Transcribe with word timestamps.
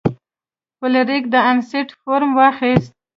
فلیریک 0.79 1.23
د 1.33 1.35
انیسټ 1.49 1.87
نوم 2.21 2.31
واخیست. 2.39 2.91